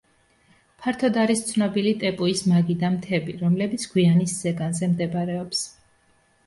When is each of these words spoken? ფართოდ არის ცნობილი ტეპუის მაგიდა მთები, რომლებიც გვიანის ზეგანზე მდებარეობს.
ფართოდ 0.85 1.19
არის 1.23 1.43
ცნობილი 1.49 1.93
ტეპუის 2.05 2.41
მაგიდა 2.55 2.91
მთები, 2.97 3.37
რომლებიც 3.45 3.87
გვიანის 3.95 4.35
ზეგანზე 4.43 4.95
მდებარეობს. 4.97 5.63